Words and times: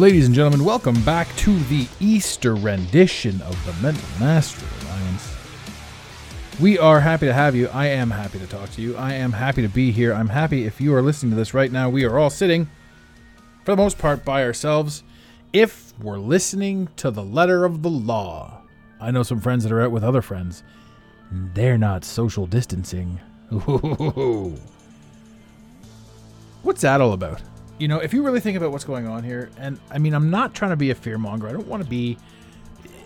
Ladies 0.00 0.24
and 0.24 0.34
gentlemen, 0.34 0.64
welcome 0.64 0.98
back 1.02 1.28
to 1.36 1.58
the 1.64 1.86
Easter 2.00 2.54
rendition 2.54 3.42
of 3.42 3.66
the 3.66 3.74
Mental 3.82 4.08
Mastery 4.18 4.66
Alliance. 4.80 5.36
We 6.58 6.78
are 6.78 7.00
happy 7.00 7.26
to 7.26 7.34
have 7.34 7.54
you. 7.54 7.68
I 7.68 7.88
am 7.88 8.10
happy 8.10 8.38
to 8.38 8.46
talk 8.46 8.70
to 8.70 8.80
you. 8.80 8.96
I 8.96 9.12
am 9.12 9.32
happy 9.32 9.60
to 9.60 9.68
be 9.68 9.92
here. 9.92 10.14
I'm 10.14 10.30
happy 10.30 10.64
if 10.64 10.80
you 10.80 10.94
are 10.94 11.02
listening 11.02 11.32
to 11.32 11.36
this 11.36 11.52
right 11.52 11.70
now. 11.70 11.90
We 11.90 12.06
are 12.06 12.18
all 12.18 12.30
sitting, 12.30 12.70
for 13.66 13.72
the 13.72 13.76
most 13.76 13.98
part, 13.98 14.24
by 14.24 14.42
ourselves. 14.42 15.02
If 15.52 15.92
we're 16.00 16.16
listening 16.16 16.88
to 16.96 17.10
the 17.10 17.22
letter 17.22 17.66
of 17.66 17.82
the 17.82 17.90
law, 17.90 18.62
I 19.02 19.10
know 19.10 19.22
some 19.22 19.42
friends 19.42 19.64
that 19.64 19.72
are 19.72 19.82
out 19.82 19.92
with 19.92 20.02
other 20.02 20.22
friends. 20.22 20.62
They're 21.30 21.76
not 21.76 22.06
social 22.06 22.46
distancing. 22.46 23.20
What's 26.62 26.80
that 26.80 27.02
all 27.02 27.12
about? 27.12 27.42
You 27.80 27.88
know, 27.88 27.98
if 27.98 28.12
you 28.12 28.22
really 28.22 28.40
think 28.40 28.58
about 28.58 28.72
what's 28.72 28.84
going 28.84 29.08
on 29.08 29.24
here, 29.24 29.50
and 29.56 29.80
I 29.90 29.96
mean, 29.96 30.12
I'm 30.12 30.28
not 30.28 30.52
trying 30.52 30.70
to 30.70 30.76
be 30.76 30.90
a 30.90 30.94
fearmonger. 30.94 31.48
I 31.48 31.52
don't 31.52 31.66
want 31.66 31.82
to 31.82 31.88
be 31.88 32.18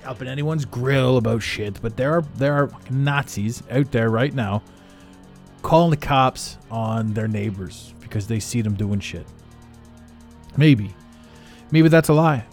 up 0.04 0.20
in 0.20 0.26
anyone's 0.26 0.64
grill 0.64 1.16
about 1.16 1.42
shit, 1.42 1.80
but 1.80 1.96
there 1.96 2.12
are 2.12 2.22
there 2.34 2.54
are 2.54 2.70
Nazis 2.90 3.62
out 3.70 3.92
there 3.92 4.10
right 4.10 4.34
now 4.34 4.64
calling 5.62 5.90
the 5.90 5.96
cops 5.96 6.58
on 6.72 7.14
their 7.14 7.28
neighbors 7.28 7.94
because 8.00 8.26
they 8.26 8.40
see 8.40 8.62
them 8.62 8.74
doing 8.74 8.98
shit. 8.98 9.24
Maybe. 10.56 10.92
Maybe 11.70 11.88
that's 11.88 12.08
a 12.08 12.12
lie. 12.12 12.44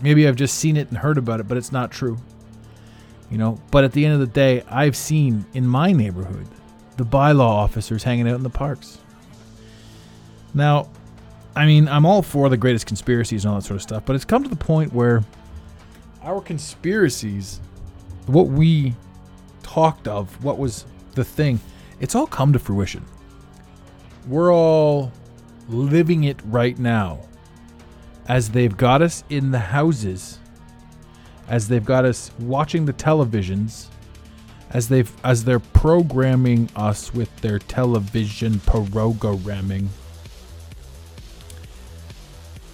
Maybe 0.00 0.26
I've 0.26 0.36
just 0.36 0.58
seen 0.58 0.78
it 0.78 0.88
and 0.88 0.96
heard 0.96 1.18
about 1.18 1.40
it, 1.40 1.46
but 1.46 1.58
it's 1.58 1.72
not 1.72 1.90
true. 1.90 2.16
You 3.30 3.36
know, 3.36 3.60
but 3.70 3.84
at 3.84 3.92
the 3.92 4.06
end 4.06 4.14
of 4.14 4.20
the 4.20 4.26
day, 4.26 4.62
I've 4.66 4.96
seen 4.96 5.44
in 5.52 5.66
my 5.66 5.92
neighborhood 5.92 6.48
the 6.96 7.04
bylaw 7.04 7.40
officers 7.40 8.02
hanging 8.02 8.26
out 8.26 8.36
in 8.36 8.42
the 8.42 8.48
parks. 8.50 8.98
Now, 10.54 10.88
I 11.56 11.64
mean, 11.64 11.88
I'm 11.88 12.04
all 12.04 12.20
for 12.20 12.50
the 12.50 12.56
greatest 12.58 12.86
conspiracies 12.86 13.44
and 13.44 13.52
all 13.52 13.58
that 13.58 13.66
sort 13.66 13.76
of 13.76 13.82
stuff, 13.82 14.02
but 14.04 14.14
it's 14.14 14.26
come 14.26 14.42
to 14.42 14.48
the 14.48 14.54
point 14.54 14.92
where 14.92 15.24
our 16.22 16.42
conspiracies, 16.42 17.60
what 18.26 18.48
we 18.48 18.94
talked 19.62 20.06
of, 20.06 20.44
what 20.44 20.58
was 20.58 20.84
the 21.14 21.24
thing, 21.24 21.58
it's 21.98 22.14
all 22.14 22.26
come 22.26 22.52
to 22.52 22.58
fruition. 22.58 23.02
We're 24.28 24.52
all 24.52 25.10
living 25.66 26.24
it 26.24 26.36
right 26.44 26.78
now 26.78 27.20
as 28.28 28.50
they've 28.50 28.76
got 28.76 29.00
us 29.00 29.24
in 29.30 29.50
the 29.50 29.58
houses, 29.58 30.38
as 31.48 31.68
they've 31.68 31.84
got 31.84 32.04
us 32.04 32.32
watching 32.38 32.84
the 32.84 32.92
televisions, 32.92 33.86
as 34.70 34.88
they've 34.88 35.10
as 35.24 35.44
they're 35.44 35.60
programming 35.60 36.68
us 36.76 37.14
with 37.14 37.34
their 37.36 37.58
television 37.58 38.60
programming. 38.60 39.88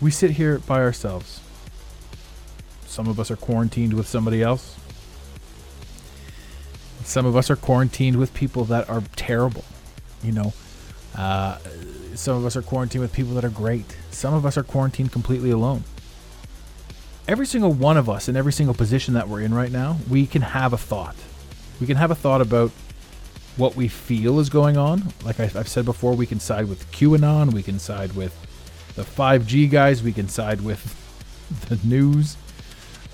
We 0.02 0.10
sit 0.10 0.32
here 0.32 0.58
by 0.58 0.80
ourselves. 0.80 1.40
Some 2.86 3.06
of 3.06 3.20
us 3.20 3.30
are 3.30 3.36
quarantined 3.36 3.94
with 3.94 4.08
somebody 4.08 4.42
else. 4.42 4.76
Some 7.04 7.24
of 7.24 7.36
us 7.36 7.48
are 7.50 7.56
quarantined 7.56 8.16
with 8.16 8.34
people 8.34 8.64
that 8.64 8.90
are 8.90 9.04
terrible. 9.14 9.64
You 10.20 10.32
know, 10.32 10.54
uh, 11.14 11.58
some 12.16 12.36
of 12.36 12.44
us 12.44 12.56
are 12.56 12.62
quarantined 12.62 13.00
with 13.00 13.12
people 13.12 13.34
that 13.34 13.44
are 13.44 13.48
great. 13.48 13.96
Some 14.10 14.34
of 14.34 14.44
us 14.44 14.56
are 14.56 14.64
quarantined 14.64 15.12
completely 15.12 15.52
alone. 15.52 15.84
Every 17.28 17.46
single 17.46 17.72
one 17.72 17.96
of 17.96 18.10
us 18.10 18.28
in 18.28 18.36
every 18.36 18.52
single 18.52 18.74
position 18.74 19.14
that 19.14 19.28
we're 19.28 19.42
in 19.42 19.54
right 19.54 19.70
now, 19.70 19.98
we 20.10 20.26
can 20.26 20.42
have 20.42 20.72
a 20.72 20.78
thought. 20.78 21.14
We 21.80 21.86
can 21.86 21.96
have 21.96 22.10
a 22.10 22.16
thought 22.16 22.40
about 22.40 22.72
what 23.56 23.76
we 23.76 23.86
feel 23.86 24.40
is 24.40 24.50
going 24.50 24.76
on. 24.76 25.12
Like 25.24 25.38
I've 25.38 25.68
said 25.68 25.84
before, 25.84 26.14
we 26.14 26.26
can 26.26 26.40
side 26.40 26.68
with 26.68 26.90
QAnon, 26.90 27.52
we 27.52 27.62
can 27.62 27.78
side 27.78 28.16
with 28.16 28.36
the 28.94 29.02
5G 29.02 29.70
guys, 29.70 30.02
we 30.02 30.12
can 30.12 30.28
side 30.28 30.60
with 30.60 30.98
the 31.68 31.78
news. 31.86 32.36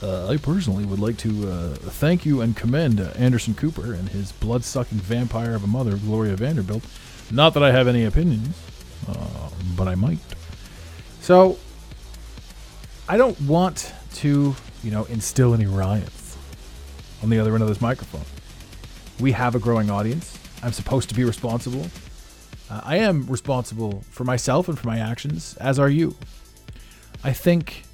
Uh, 0.03 0.29
I 0.29 0.37
personally 0.37 0.85
would 0.85 1.01
like 1.01 1.17
to 1.19 1.51
uh, 1.51 1.75
thank 1.75 2.25
you 2.25 2.41
and 2.41 2.57
commend 2.57 3.01
uh, 3.01 3.11
Anderson 3.17 3.55
Cooper 3.55 3.95
and 3.95 4.09
his 4.09 4.31
blood 4.33 4.65
sucking 4.65 4.99
vampire 4.99 5.55
of 5.55 5.65
a 5.65 5.67
mother, 5.67 5.97
Gloria 5.97 6.37
Vanderbilt. 6.37 6.85
Not 7.31 7.55
that 7.55 7.63
I 7.63 7.73
have 7.73 7.89
any 7.89 8.05
opinions, 8.05 8.57
uh, 9.09 9.51
but 9.77 9.89
I 9.89 9.95
might. 9.97 10.19
So, 11.21 11.59
I 13.09 13.17
don't 13.17 13.41
want 13.43 13.93
to, 14.17 14.55
you 14.85 14.91
know, 14.91 15.05
instill 15.05 15.53
any 15.53 15.67
riots 15.67 16.37
on 17.23 17.31
the 17.31 17.39
other 17.39 17.55
end 17.55 17.63
of 17.63 17.69
this 17.69 17.81
microphone. 17.81 18.25
We 19.19 19.33
have 19.33 19.55
a 19.55 19.59
growing 19.59 19.91
audience. 19.91 20.39
I'm 20.63 20.73
supposed 20.73 21.09
to 21.09 21.15
be 21.15 21.25
responsible. 21.25 21.87
Uh, 22.71 22.81
I 22.85 22.97
am 22.99 23.27
responsible 23.27 24.05
for 24.11 24.25
myself 24.25 24.69
and 24.69 24.79
for 24.79 24.87
my 24.87 24.99
actions, 24.99 25.57
as 25.59 25.79
are 25.79 25.89
you. 25.89 26.17
I 27.25 27.33
think 27.33 27.85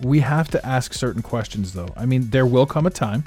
we 0.00 0.20
have 0.20 0.48
to 0.50 0.66
ask 0.66 0.92
certain 0.92 1.22
questions, 1.22 1.72
though. 1.72 1.88
I 1.96 2.06
mean, 2.06 2.30
there 2.30 2.46
will 2.46 2.66
come 2.66 2.86
a 2.86 2.90
time 2.90 3.24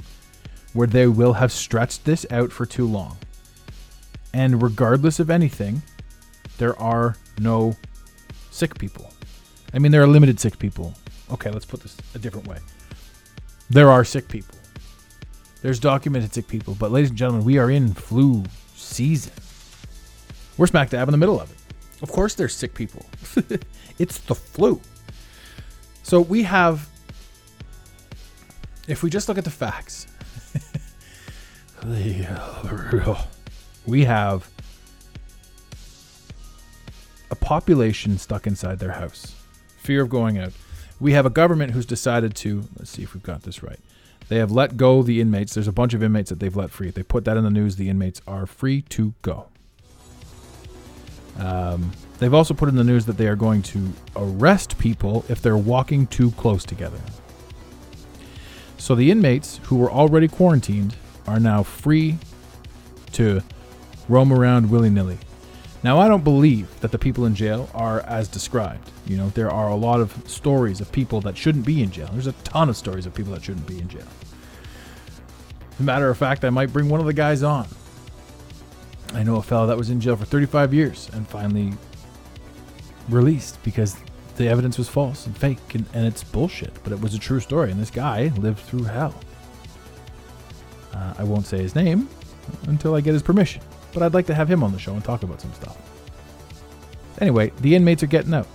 where 0.73 0.87
they 0.87 1.07
will 1.07 1.33
have 1.33 1.51
stretched 1.51 2.05
this 2.05 2.25
out 2.31 2.51
for 2.51 2.65
too 2.65 2.87
long. 2.87 3.17
And 4.33 4.61
regardless 4.61 5.19
of 5.19 5.29
anything, 5.29 5.81
there 6.57 6.79
are 6.79 7.17
no 7.39 7.75
sick 8.51 8.77
people. 8.77 9.11
I 9.73 9.79
mean, 9.79 9.91
there 9.91 10.01
are 10.01 10.07
limited 10.07 10.39
sick 10.39 10.59
people. 10.59 10.93
Okay, 11.31 11.49
let's 11.49 11.65
put 11.65 11.81
this 11.81 11.97
a 12.15 12.19
different 12.19 12.47
way. 12.47 12.57
There 13.69 13.89
are 13.89 14.03
sick 14.03 14.27
people. 14.27 14.57
There's 15.61 15.79
documented 15.79 16.33
sick 16.33 16.47
people, 16.47 16.75
but 16.79 16.91
ladies 16.91 17.09
and 17.09 17.17
gentlemen, 17.17 17.45
we 17.45 17.57
are 17.57 17.69
in 17.69 17.93
flu 17.93 18.43
season. 18.75 19.33
We're 20.61 20.67
smack 20.67 20.91
dab 20.91 21.07
in 21.07 21.11
the 21.11 21.17
middle 21.17 21.41
of 21.41 21.49
it. 21.49 21.57
Of 22.03 22.11
course, 22.11 22.35
there's 22.35 22.53
sick 22.53 22.75
people. 22.75 23.03
it's 23.97 24.19
the 24.19 24.35
flu. 24.35 24.79
So 26.03 26.21
we 26.21 26.43
have, 26.43 26.87
if 28.87 29.01
we 29.01 29.09
just 29.09 29.27
look 29.27 29.39
at 29.39 29.43
the 29.43 29.49
facts, 29.49 30.05
we 33.87 34.03
have 34.03 34.51
a 37.31 37.35
population 37.35 38.19
stuck 38.19 38.45
inside 38.45 38.77
their 38.77 38.91
house, 38.91 39.33
fear 39.79 40.03
of 40.03 40.09
going 40.09 40.37
out. 40.37 40.53
We 40.99 41.13
have 41.13 41.25
a 41.25 41.31
government 41.31 41.71
who's 41.71 41.87
decided 41.87 42.35
to, 42.35 42.65
let's 42.77 42.91
see 42.91 43.01
if 43.01 43.15
we've 43.15 43.23
got 43.23 43.41
this 43.41 43.63
right. 43.63 43.79
They 44.27 44.37
have 44.37 44.51
let 44.51 44.77
go 44.77 45.01
the 45.01 45.21
inmates. 45.21 45.55
There's 45.55 45.67
a 45.67 45.71
bunch 45.71 45.95
of 45.95 46.03
inmates 46.03 46.29
that 46.29 46.39
they've 46.39 46.55
let 46.55 46.69
free. 46.69 46.91
They 46.91 47.01
put 47.01 47.25
that 47.25 47.35
in 47.35 47.43
the 47.43 47.49
news. 47.49 47.77
The 47.77 47.89
inmates 47.89 48.21
are 48.27 48.45
free 48.45 48.83
to 48.83 49.15
go. 49.23 49.47
Um, 51.39 51.91
they've 52.19 52.33
also 52.33 52.53
put 52.53 52.69
in 52.69 52.75
the 52.75 52.83
news 52.83 53.05
that 53.05 53.17
they 53.17 53.27
are 53.27 53.35
going 53.35 53.61
to 53.63 53.93
arrest 54.15 54.77
people 54.77 55.25
if 55.29 55.41
they're 55.41 55.57
walking 55.57 56.07
too 56.07 56.31
close 56.31 56.65
together. 56.65 56.99
So 58.77 58.95
the 58.95 59.11
inmates 59.11 59.59
who 59.63 59.77
were 59.77 59.91
already 59.91 60.27
quarantined 60.27 60.95
are 61.27 61.39
now 61.39 61.63
free 61.63 62.17
to 63.13 63.41
roam 64.09 64.33
around 64.33 64.69
willy 64.69 64.89
nilly. 64.89 65.19
Now, 65.83 65.99
I 65.99 66.07
don't 66.07 66.23
believe 66.23 66.79
that 66.81 66.91
the 66.91 66.99
people 66.99 67.25
in 67.25 67.33
jail 67.33 67.69
are 67.73 68.01
as 68.01 68.27
described. 68.27 68.91
You 69.07 69.17
know, 69.17 69.29
there 69.29 69.49
are 69.49 69.69
a 69.69 69.75
lot 69.75 69.99
of 69.99 70.15
stories 70.29 70.79
of 70.79 70.91
people 70.91 71.21
that 71.21 71.35
shouldn't 71.35 71.65
be 71.65 71.81
in 71.81 71.89
jail. 71.89 72.09
There's 72.11 72.27
a 72.27 72.33
ton 72.43 72.69
of 72.69 72.77
stories 72.77 73.07
of 73.07 73.15
people 73.15 73.33
that 73.33 73.43
shouldn't 73.43 73.65
be 73.65 73.79
in 73.79 73.87
jail. 73.87 74.07
As 75.73 75.79
a 75.79 75.83
matter 75.83 76.09
of 76.09 76.17
fact, 76.17 76.45
I 76.45 76.51
might 76.51 76.71
bring 76.71 76.87
one 76.87 76.99
of 76.99 77.07
the 77.07 77.13
guys 77.13 77.41
on. 77.41 77.67
I 79.13 79.23
know 79.23 79.35
a 79.35 79.41
fellow 79.41 79.67
that 79.67 79.77
was 79.77 79.89
in 79.89 79.99
jail 79.99 80.15
for 80.15 80.25
35 80.25 80.73
years 80.73 81.09
and 81.13 81.27
finally 81.27 81.73
released 83.09 83.61
because 83.63 83.97
the 84.37 84.47
evidence 84.47 84.77
was 84.77 84.87
false 84.87 85.25
and 85.25 85.37
fake 85.37 85.75
and, 85.75 85.85
and 85.93 86.05
it's 86.05 86.23
bullshit, 86.23 86.73
but 86.83 86.93
it 86.93 87.01
was 87.01 87.13
a 87.13 87.19
true 87.19 87.39
story. 87.39 87.71
And 87.71 87.79
this 87.79 87.91
guy 87.91 88.31
lived 88.37 88.59
through 88.59 88.83
hell. 88.83 89.13
Uh, 90.93 91.13
I 91.17 91.23
won't 91.23 91.45
say 91.45 91.57
his 91.57 91.75
name 91.75 92.07
until 92.67 92.95
I 92.95 93.01
get 93.01 93.13
his 93.13 93.21
permission, 93.21 93.61
but 93.93 94.01
I'd 94.01 94.13
like 94.13 94.27
to 94.27 94.33
have 94.33 94.49
him 94.49 94.63
on 94.63 94.71
the 94.71 94.79
show 94.79 94.93
and 94.93 95.03
talk 95.03 95.23
about 95.23 95.41
some 95.41 95.53
stuff. 95.53 95.77
Anyway, 97.19 97.51
the 97.59 97.75
inmates 97.75 98.03
are 98.03 98.07
getting 98.07 98.33
out, 98.33 98.47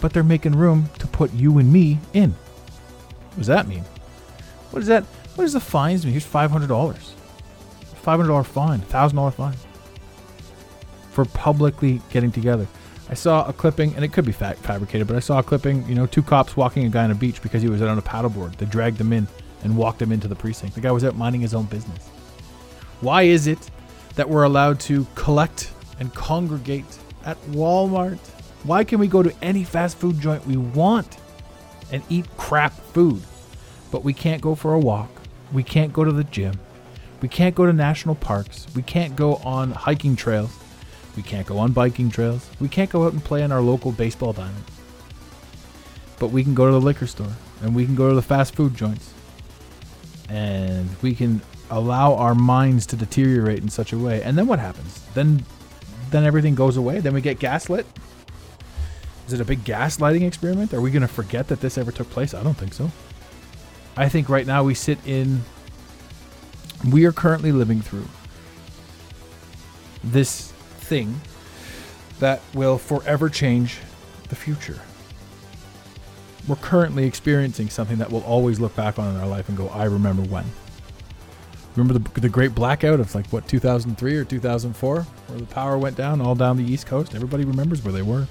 but 0.00 0.12
they're 0.12 0.22
making 0.22 0.52
room 0.52 0.88
to 1.00 1.06
put 1.08 1.32
you 1.34 1.58
and 1.58 1.72
me 1.72 1.98
in. 2.12 2.30
What 2.30 3.38
does 3.38 3.46
that 3.48 3.66
mean? 3.66 3.84
What 4.70 4.80
does 4.80 4.88
that? 4.88 5.04
What 5.34 5.44
does 5.44 5.52
the 5.52 5.60
fines 5.60 6.04
mean? 6.04 6.12
Here's 6.12 6.24
five 6.24 6.50
hundred 6.50 6.68
dollars, 6.68 7.14
five 7.96 8.18
hundred 8.18 8.28
dollar 8.28 8.44
fine, 8.44 8.80
thousand 8.80 9.16
dollar 9.16 9.32
fine 9.32 9.56
for 11.14 11.24
publicly 11.24 12.02
getting 12.10 12.32
together. 12.32 12.66
I 13.08 13.14
saw 13.14 13.46
a 13.46 13.52
clipping, 13.52 13.94
and 13.94 14.04
it 14.04 14.12
could 14.12 14.24
be 14.24 14.32
fa- 14.32 14.56
fabricated, 14.60 15.06
but 15.06 15.16
I 15.16 15.20
saw 15.20 15.38
a 15.38 15.42
clipping. 15.42 15.86
You 15.86 15.94
know, 15.94 16.06
two 16.06 16.22
cops 16.22 16.56
walking 16.56 16.84
a 16.84 16.88
guy 16.88 17.04
on 17.04 17.10
a 17.10 17.14
beach 17.14 17.40
because 17.42 17.62
he 17.62 17.68
was 17.68 17.80
out 17.82 17.88
on 17.88 17.98
a 17.98 18.02
paddleboard. 18.02 18.56
They 18.56 18.66
dragged 18.66 19.00
him 19.00 19.12
in 19.12 19.28
and 19.62 19.76
walked 19.76 20.02
him 20.02 20.10
into 20.10 20.28
the 20.28 20.34
precinct. 20.34 20.74
The 20.74 20.80
guy 20.80 20.90
was 20.90 21.04
out 21.04 21.16
minding 21.16 21.40
his 21.40 21.54
own 21.54 21.66
business. 21.66 22.08
Why 23.00 23.22
is 23.22 23.46
it 23.46 23.70
that 24.16 24.28
we're 24.28 24.44
allowed 24.44 24.80
to 24.80 25.06
collect 25.14 25.70
and 26.00 26.12
congregate 26.14 26.84
at 27.24 27.40
Walmart? 27.46 28.18
Why 28.64 28.82
can 28.84 28.98
we 28.98 29.06
go 29.06 29.22
to 29.22 29.32
any 29.42 29.64
fast 29.64 29.98
food 29.98 30.18
joint 30.18 30.46
we 30.46 30.56
want 30.56 31.18
and 31.92 32.02
eat 32.08 32.26
crap 32.36 32.72
food, 32.72 33.22
but 33.90 34.02
we 34.02 34.14
can't 34.14 34.40
go 34.40 34.54
for 34.54 34.72
a 34.72 34.78
walk? 34.78 35.10
We 35.52 35.62
can't 35.62 35.92
go 35.92 36.04
to 36.04 36.12
the 36.12 36.24
gym. 36.24 36.58
We 37.20 37.28
can't 37.28 37.54
go 37.54 37.66
to 37.66 37.72
national 37.72 38.14
parks. 38.16 38.66
We 38.74 38.82
can't 38.82 39.14
go 39.14 39.36
on 39.36 39.70
hiking 39.70 40.16
trails. 40.16 40.50
We 41.16 41.22
can't 41.22 41.46
go 41.46 41.58
on 41.58 41.72
biking 41.72 42.10
trails. 42.10 42.48
We 42.60 42.68
can't 42.68 42.90
go 42.90 43.04
out 43.04 43.12
and 43.12 43.22
play 43.22 43.42
in 43.42 43.52
our 43.52 43.60
local 43.60 43.92
baseball 43.92 44.32
diamond. 44.32 44.64
But 46.18 46.28
we 46.28 46.42
can 46.42 46.54
go 46.54 46.66
to 46.66 46.72
the 46.72 46.80
liquor 46.80 47.06
store 47.06 47.32
and 47.62 47.74
we 47.74 47.84
can 47.84 47.94
go 47.94 48.08
to 48.08 48.14
the 48.14 48.22
fast 48.22 48.54
food 48.54 48.74
joints. 48.74 49.12
And 50.28 50.88
we 51.02 51.14
can 51.14 51.40
allow 51.70 52.14
our 52.14 52.34
minds 52.34 52.86
to 52.86 52.96
deteriorate 52.96 53.62
in 53.62 53.68
such 53.68 53.92
a 53.92 53.98
way. 53.98 54.22
And 54.22 54.36
then 54.36 54.46
what 54.46 54.58
happens? 54.58 55.00
Then 55.14 55.44
then 56.10 56.24
everything 56.24 56.54
goes 56.54 56.76
away. 56.76 57.00
Then 57.00 57.14
we 57.14 57.20
get 57.20 57.38
gaslit. 57.38 57.86
Is 59.26 59.32
it 59.32 59.40
a 59.40 59.44
big 59.44 59.64
gaslighting 59.64 60.26
experiment? 60.26 60.72
Are 60.74 60.80
we 60.80 60.90
going 60.90 61.02
to 61.02 61.08
forget 61.08 61.48
that 61.48 61.60
this 61.60 61.78
ever 61.78 61.90
took 61.90 62.10
place? 62.10 62.34
I 62.34 62.42
don't 62.42 62.56
think 62.56 62.74
so. 62.74 62.90
I 63.96 64.08
think 64.08 64.28
right 64.28 64.46
now 64.46 64.62
we 64.64 64.74
sit 64.74 64.98
in 65.06 65.42
we 66.90 67.04
are 67.06 67.12
currently 67.12 67.52
living 67.52 67.80
through 67.80 68.06
this 70.02 70.52
thing 70.84 71.20
that 72.20 72.40
will 72.54 72.78
forever 72.78 73.28
change 73.28 73.78
the 74.28 74.36
future. 74.36 74.80
We're 76.46 76.56
currently 76.56 77.04
experiencing 77.04 77.70
something 77.70 77.98
that 77.98 78.10
we'll 78.10 78.22
always 78.24 78.60
look 78.60 78.76
back 78.76 78.98
on 78.98 79.14
in 79.14 79.20
our 79.20 79.26
life 79.26 79.48
and 79.48 79.56
go, 79.56 79.68
I 79.68 79.84
remember 79.84 80.22
when. 80.22 80.44
Remember 81.74 81.98
the, 81.98 82.20
the 82.20 82.28
great 82.28 82.54
blackout 82.54 83.00
of 83.00 83.14
like 83.14 83.26
what 83.28 83.48
2003 83.48 84.16
or 84.16 84.24
2004 84.24 85.00
where 85.02 85.38
the 85.38 85.46
power 85.46 85.76
went 85.76 85.96
down 85.96 86.20
all 86.20 86.34
down 86.34 86.56
the 86.56 86.64
east 86.64 86.86
coast? 86.86 87.14
Everybody 87.14 87.44
remembers 87.44 87.82
where 87.82 87.92
they 87.92 88.02
were. 88.02 88.28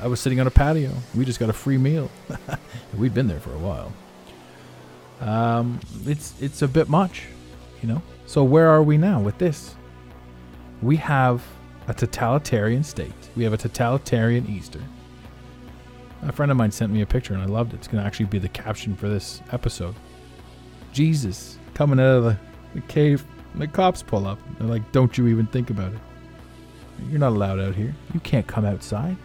I 0.00 0.08
was 0.08 0.18
sitting 0.18 0.40
on 0.40 0.46
a 0.46 0.50
patio. 0.50 0.90
We 1.14 1.24
just 1.24 1.38
got 1.38 1.50
a 1.50 1.52
free 1.52 1.78
meal. 1.78 2.10
We'd 2.98 3.14
been 3.14 3.28
there 3.28 3.38
for 3.40 3.52
a 3.52 3.58
while. 3.58 3.92
Um, 5.20 5.78
it's 6.04 6.34
it's 6.40 6.62
a 6.62 6.68
bit 6.68 6.88
much 6.88 7.28
you 7.84 7.92
know? 7.92 8.02
So 8.26 8.42
where 8.42 8.70
are 8.70 8.82
we 8.82 8.96
now 8.96 9.20
with 9.20 9.36
this? 9.36 9.74
We 10.80 10.96
have 10.96 11.44
a 11.88 11.94
totalitarian 11.94 12.82
state 12.82 13.12
we 13.36 13.44
have 13.44 13.52
a 13.52 13.58
totalitarian 13.58 14.46
easter 14.48 14.80
a 16.22 16.32
friend 16.32 16.50
of 16.50 16.56
mine 16.56 16.70
sent 16.70 16.90
me 16.92 17.02
a 17.02 17.06
picture 17.06 17.34
and 17.34 17.42
i 17.42 17.46
loved 17.46 17.72
it 17.72 17.76
it's 17.76 17.88
going 17.88 18.02
to 18.02 18.06
actually 18.06 18.26
be 18.26 18.38
the 18.38 18.48
caption 18.48 18.96
for 18.96 19.08
this 19.08 19.42
episode 19.52 19.94
jesus 20.92 21.58
coming 21.74 22.00
out 22.00 22.16
of 22.16 22.24
the 22.24 22.38
the 22.74 22.80
cave. 22.82 23.24
The 23.54 23.68
cops 23.68 24.02
pull 24.02 24.26
up. 24.26 24.38
They're 24.58 24.68
like, 24.68 24.90
don't 24.92 25.16
you 25.16 25.28
even 25.28 25.46
think 25.46 25.70
about 25.70 25.92
it. 25.92 25.98
You're 27.08 27.20
not 27.20 27.30
allowed 27.30 27.60
out 27.60 27.74
here. 27.74 27.94
You 28.12 28.20
can't 28.20 28.46
come 28.46 28.64
outside. 28.64 29.16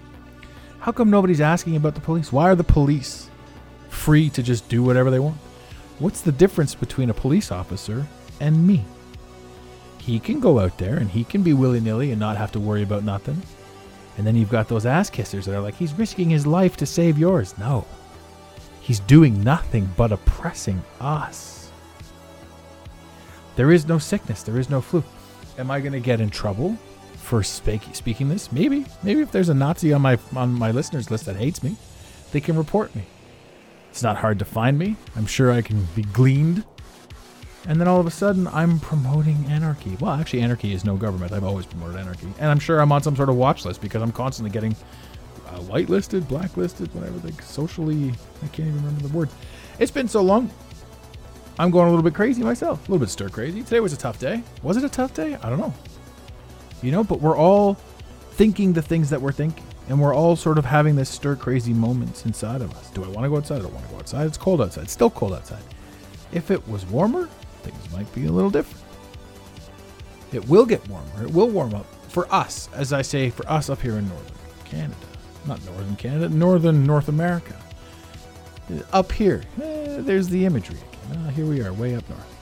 How 0.80 0.92
come 0.92 1.10
nobody's 1.10 1.42
asking 1.42 1.76
about 1.76 1.96
the 1.96 2.02
police? 2.02 2.32
Why 2.32 2.50
are 2.50 2.56
the 2.56 2.64
police 2.64 3.30
free 3.90 4.30
to 4.30 4.44
just 4.44 4.70
do 4.70 4.84
whatever 4.84 5.12
they 5.12 5.20
want? 5.20 5.38
What's 5.98 6.22
the 6.22 6.32
difference 6.32 6.76
between 6.76 7.10
a 7.10 7.14
police 7.14 7.52
officer 7.52 8.06
and 8.40 8.66
me? 8.66 8.86
He 10.00 10.19
can 10.19 10.40
go 10.40 10.60
out 10.60 10.78
there 10.78 10.98
and 10.98 11.10
he 11.10 11.24
can 11.24 11.44
be 11.44 11.54
willy 11.54 11.80
nilly 11.80 12.12
and 12.12 12.19
not 12.19 12.38
have 12.38 12.51
to 12.54 12.60
worry 12.60 12.84
about 12.84 13.04
nothing. 13.04 13.42
And 14.18 14.25
then 14.25 14.36
you've 14.36 14.50
got 14.50 14.68
those 14.68 14.86
ass 14.86 15.10
kissers 15.10 15.46
that 15.46 15.56
are 15.56 15.62
like, 15.62 15.75
he's 15.75 15.94
risking 15.94 16.30
his 16.30 16.46
life 16.48 16.75
to 16.78 16.86
save 16.86 17.18
yours. 17.18 17.57
No. 17.57 17.86
He's 18.81 19.00
doing 19.01 19.44
nothing 19.44 19.90
but 19.96 20.12
oppressing 20.12 20.81
us. 21.00 21.72
There 23.56 23.72
is 23.72 23.88
no 23.88 23.98
sickness. 23.98 24.44
There 24.44 24.57
is 24.57 24.69
no 24.69 24.81
flu. 24.81 25.04
Am 25.57 25.69
I 25.69 25.80
going 25.80 25.94
to 25.94 26.00
get 26.00 26.22
in 26.22 26.30
trouble 26.30 26.78
for 27.16 27.44
speak- 27.44 27.94
speaking 27.94 28.30
this? 28.30 28.51
Maybe. 28.51 28.86
Maybe 29.04 29.22
if 29.22 29.31
there's 29.31 29.50
a 29.50 29.54
Nazi 29.54 29.94
on 29.94 30.01
my 30.01 30.18
on 30.36 30.54
my 30.54 30.72
listeners 30.72 31.12
list 31.12 31.25
that 31.25 31.36
hates 31.36 31.62
me, 31.62 31.75
they 32.31 32.40
can 32.42 32.57
report 32.57 32.96
me. 32.96 33.04
It's 33.92 34.01
not 34.04 34.18
hard 34.18 34.40
to 34.40 34.46
find 34.46 34.80
me. 34.80 34.96
I'm 35.16 35.25
sure 35.25 35.51
I 35.51 35.62
can 35.62 35.88
be 35.96 36.04
gleaned. 36.04 36.63
And 37.68 37.80
then 37.80 37.88
all 37.88 38.00
of 38.00 38.08
a 38.08 38.12
sudden, 38.12 38.48
I'm 38.48 38.80
promoting 38.80 39.46
anarchy. 39.48 39.98
Well, 40.00 40.14
actually, 40.14 40.42
anarchy 40.42 40.74
is 40.74 40.86
no 40.86 40.96
government. 40.96 41.34
I've 41.34 41.44
always 41.44 41.66
promoted 41.66 42.00
anarchy. 42.00 42.28
And 42.40 42.50
I'm 42.50 42.60
sure 42.60 42.80
I'm 42.80 42.92
on 42.92 43.04
some 43.04 43.16
sort 43.16 43.30
of 43.30 43.36
watch 43.36 43.66
list 43.66 43.82
because 43.82 44.02
I'm 44.02 44.12
constantly 44.12 44.52
getting 44.52 44.76
uh, 45.48 45.60
whitelisted, 45.60 46.28
blacklisted, 46.28 46.94
whatever, 46.96 47.20
like 47.20 47.42
socially. 47.42 48.14
I 48.44 48.48
can't 48.48 48.70
even 48.70 48.78
remember 48.78 49.08
the 49.08 49.16
word. 49.16 49.30
It's 49.78 49.92
been 49.92 50.08
so 50.08 50.22
long. 50.22 50.50
I'm 51.60 51.72
going 51.72 51.88
a 51.88 51.90
little 51.90 52.04
bit 52.04 52.16
crazy 52.16 52.42
myself, 52.42 52.80
a 52.80 52.92
little 52.92 53.06
bit 53.06 53.10
stir 53.10 53.28
crazy. 53.28 53.62
Today 53.64 53.82
was 53.82 53.92
a 53.92 53.98
tough 53.98 54.18
day. 54.18 54.42
Was 54.64 54.78
it 54.78 54.84
a 54.86 54.90
tough 54.90 55.14
day? 55.14 55.36
I 55.36 55.50
don't 55.50 55.60
know. 55.60 55.74
You 56.82 56.92
know, 56.92 57.04
but 57.04 57.20
we're 57.20 57.38
all 57.38 57.74
thinking 58.32 58.72
the 58.72 58.82
things 58.82 59.10
that 59.10 59.22
we're 59.22 59.34
thinking. 59.34 59.66
And 59.90 60.00
we're 60.00 60.16
all 60.16 60.36
sort 60.36 60.58
of 60.58 60.66
having 60.66 60.96
this 60.96 61.10
stir 61.10 61.36
crazy 61.36 61.74
moments 61.74 62.26
inside 62.26 62.62
of 62.62 62.74
us. 62.78 62.90
Do 62.92 63.04
I 63.04 63.08
want 63.08 63.26
to 63.26 63.30
go 63.30 63.38
outside? 63.38 63.58
I 63.58 63.64
don't 63.64 63.74
want 63.74 63.86
to 63.88 63.92
go 63.92 63.98
outside. 63.98 64.28
It's 64.28 64.38
cold 64.38 64.62
outside. 64.62 64.84
It's 64.84 64.94
still 64.94 65.10
cold 65.10 65.34
outside. 65.34 65.64
If 66.32 66.52
it 66.52 66.66
was 66.68 66.86
warmer, 66.86 67.28
things 67.60 67.92
might 67.92 68.12
be 68.14 68.26
a 68.26 68.32
little 68.32 68.50
different. 68.50 68.84
It 70.32 70.48
will 70.48 70.66
get 70.66 70.88
warmer. 70.88 71.24
It 71.24 71.34
will 71.34 71.50
warm 71.50 71.74
up 71.74 71.86
for 72.10 72.32
us, 72.34 72.70
as 72.74 72.94
I 72.94 73.02
say, 73.02 73.30
for 73.30 73.48
us 73.50 73.70
up 73.70 73.82
here 73.82 73.98
in 73.98 74.08
northern 74.08 74.36
Canada. 74.66 74.96
Not 75.48 75.64
northern 75.66 75.96
Canada, 75.96 76.30
northern 76.30 76.86
North 76.86 77.08
America. 77.08 77.56
Up 78.94 79.12
here, 79.12 79.44
eh, 79.62 79.98
there's 80.02 80.28
the 80.28 80.46
imagery 80.46 80.78
uh, 81.12 81.30
here 81.30 81.46
we 81.46 81.62
are, 81.62 81.74
way 81.74 81.96
up 81.96 82.08
north. 82.10 82.36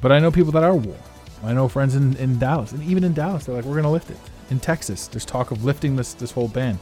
But 0.00 0.12
I 0.12 0.18
know 0.18 0.30
people 0.30 0.52
that 0.52 0.62
are 0.62 0.74
warm. 0.74 0.98
I 1.44 1.52
know 1.52 1.68
friends 1.68 1.94
in, 1.94 2.16
in 2.16 2.38
Dallas, 2.38 2.72
and 2.72 2.82
even 2.84 3.04
in 3.04 3.12
Dallas, 3.12 3.44
they're 3.44 3.54
like, 3.54 3.64
we're 3.64 3.72
going 3.72 3.84
to 3.84 3.90
lift 3.90 4.10
it. 4.10 4.16
In 4.50 4.60
Texas, 4.60 5.08
there's 5.08 5.24
talk 5.24 5.50
of 5.50 5.64
lifting 5.64 5.96
this 5.96 6.14
this 6.14 6.30
whole 6.30 6.48
ban. 6.48 6.78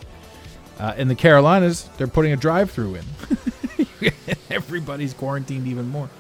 Uh, 0.79 0.95
in 0.97 1.09
the 1.09 1.15
Carolinas, 1.15 1.89
they're 1.97 2.07
putting 2.07 2.33
a 2.33 2.37
drive-through 2.37 2.97
in. 2.97 3.05
Everybody's 4.51 5.15
quarantined 5.15 5.67
even 5.67 5.89
more. 5.89 6.11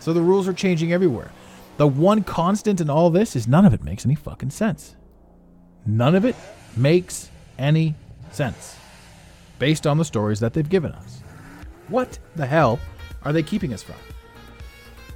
So 0.00 0.12
the 0.12 0.20
rules 0.20 0.48
are 0.48 0.52
changing 0.52 0.92
everywhere. 0.92 1.30
The 1.76 1.86
one 1.86 2.24
constant 2.24 2.80
in 2.80 2.90
all 2.90 3.10
this 3.10 3.36
is 3.36 3.46
none 3.46 3.64
of 3.64 3.72
it 3.72 3.84
makes 3.84 4.04
any 4.04 4.14
fucking 4.14 4.50
sense. 4.50 4.96
None 5.86 6.14
of 6.14 6.24
it 6.24 6.34
makes 6.76 7.30
any 7.58 7.94
sense 8.30 8.76
based 9.58 9.86
on 9.86 9.98
the 9.98 10.04
stories 10.04 10.40
that 10.40 10.52
they've 10.54 10.68
given 10.68 10.92
us. 10.92 11.22
What 11.88 12.18
the 12.36 12.46
hell 12.46 12.78
are 13.22 13.32
they 13.32 13.42
keeping 13.42 13.72
us 13.72 13.82
from? 13.82 13.96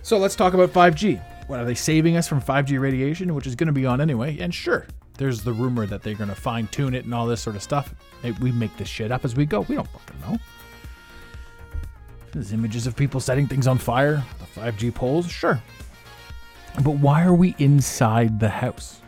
So 0.02 0.18
let's 0.18 0.34
talk 0.34 0.54
about 0.54 0.72
5G. 0.72 1.20
What 1.48 1.60
are 1.60 1.64
they 1.64 1.74
saving 1.74 2.16
us 2.16 2.26
from 2.26 2.40
5G 2.40 2.80
radiation, 2.80 3.34
which 3.34 3.46
is 3.46 3.54
going 3.54 3.66
to 3.66 3.72
be 3.72 3.86
on 3.86 4.00
anyway? 4.00 4.38
And 4.38 4.54
sure, 4.54 4.86
there's 5.18 5.42
the 5.42 5.52
rumor 5.52 5.86
that 5.86 6.02
they're 6.02 6.14
going 6.14 6.30
to 6.30 6.34
fine 6.34 6.66
tune 6.68 6.94
it 6.94 7.04
and 7.04 7.14
all 7.14 7.26
this 7.26 7.40
sort 7.40 7.56
of 7.56 7.62
stuff. 7.62 7.94
We 8.40 8.52
make 8.52 8.76
this 8.76 8.88
shit 8.88 9.12
up 9.12 9.24
as 9.24 9.36
we 9.36 9.46
go. 9.46 9.60
We 9.60 9.74
don't 9.74 9.88
fucking 9.88 10.20
know. 10.20 10.38
There's 12.32 12.52
images 12.52 12.86
of 12.86 12.96
people 12.96 13.20
setting 13.20 13.46
things 13.46 13.66
on 13.66 13.78
fire, 13.78 14.24
the 14.38 14.60
5G 14.60 14.94
poles, 14.94 15.30
sure. 15.30 15.62
But 16.82 16.92
why 16.92 17.24
are 17.24 17.34
we 17.34 17.54
inside 17.58 18.40
the 18.40 18.48
house? 18.48 19.00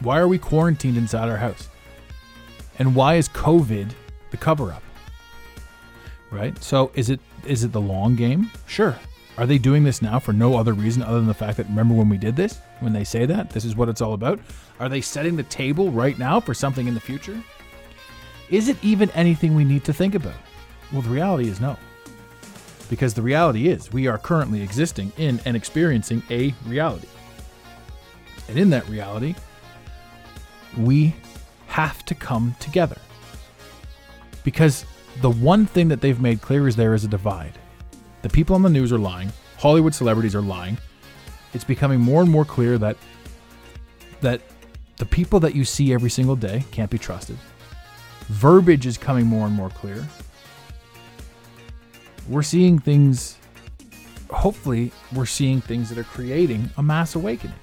Why 0.00 0.18
are 0.18 0.28
we 0.28 0.38
quarantined 0.38 0.96
inside 0.96 1.28
our 1.28 1.36
house? 1.36 1.68
And 2.78 2.94
why 2.94 3.16
is 3.16 3.28
COVID 3.30 3.90
the 4.30 4.36
cover 4.36 4.70
up? 4.70 4.82
right? 6.30 6.62
So 6.62 6.90
is 6.94 7.10
it 7.10 7.20
is 7.46 7.64
it 7.64 7.72
the 7.72 7.80
long 7.80 8.16
game? 8.16 8.50
Sure. 8.66 8.96
Are 9.36 9.46
they 9.46 9.58
doing 9.58 9.84
this 9.84 10.02
now 10.02 10.18
for 10.18 10.32
no 10.32 10.56
other 10.56 10.72
reason 10.72 11.02
other 11.02 11.18
than 11.18 11.28
the 11.28 11.34
fact 11.34 11.56
that 11.58 11.66
remember 11.68 11.94
when 11.94 12.08
we 12.08 12.18
did 12.18 12.34
this? 12.34 12.58
When 12.80 12.92
they 12.92 13.04
say 13.04 13.24
that, 13.26 13.50
this 13.50 13.64
is 13.64 13.76
what 13.76 13.88
it's 13.88 14.00
all 14.00 14.14
about? 14.14 14.40
Are 14.80 14.88
they 14.88 15.00
setting 15.00 15.36
the 15.36 15.44
table 15.44 15.90
right 15.90 16.18
now 16.18 16.40
for 16.40 16.54
something 16.54 16.88
in 16.88 16.94
the 16.94 17.00
future? 17.00 17.40
Is 18.50 18.68
it 18.68 18.76
even 18.82 19.10
anything 19.10 19.54
we 19.54 19.64
need 19.64 19.84
to 19.84 19.92
think 19.92 20.16
about? 20.16 20.34
Well, 20.92 21.02
the 21.02 21.10
reality 21.10 21.48
is 21.48 21.60
no. 21.60 21.76
Because 22.88 23.14
the 23.14 23.22
reality 23.22 23.68
is 23.68 23.92
we 23.92 24.06
are 24.06 24.18
currently 24.18 24.62
existing 24.62 25.12
in 25.18 25.40
and 25.44 25.56
experiencing 25.56 26.22
a 26.30 26.54
reality. 26.66 27.08
And 28.48 28.58
in 28.58 28.70
that 28.70 28.88
reality, 28.88 29.34
we 30.76 31.14
have 31.66 32.04
to 32.06 32.14
come 32.14 32.56
together. 32.60 32.96
Because 34.42 34.86
the 35.20 35.30
one 35.30 35.66
thing 35.66 35.88
that 35.88 36.00
they've 36.00 36.20
made 36.20 36.40
clear 36.40 36.66
is 36.66 36.76
there 36.76 36.94
is 36.94 37.04
a 37.04 37.08
divide. 37.08 37.58
The 38.22 38.28
people 38.28 38.54
on 38.54 38.62
the 38.62 38.70
news 38.70 38.92
are 38.92 38.98
lying. 38.98 39.32
Hollywood 39.58 39.94
celebrities 39.94 40.34
are 40.34 40.40
lying. 40.40 40.78
It's 41.52 41.64
becoming 41.64 42.00
more 42.00 42.22
and 42.22 42.30
more 42.30 42.44
clear 42.44 42.78
that 42.78 42.96
that 44.20 44.40
the 44.96 45.06
people 45.06 45.38
that 45.40 45.54
you 45.54 45.64
see 45.64 45.92
every 45.92 46.10
single 46.10 46.34
day 46.34 46.64
can't 46.72 46.90
be 46.90 46.98
trusted. 46.98 47.36
Verbiage 48.26 48.86
is 48.86 48.98
coming 48.98 49.26
more 49.26 49.46
and 49.46 49.54
more 49.54 49.70
clear. 49.70 50.04
We're 52.28 52.42
seeing 52.42 52.78
things, 52.78 53.36
hopefully, 54.30 54.92
we're 55.14 55.26
seeing 55.26 55.60
things 55.60 55.88
that 55.88 55.98
are 55.98 56.04
creating 56.04 56.70
a 56.76 56.82
mass 56.82 57.14
awakening. 57.14 57.56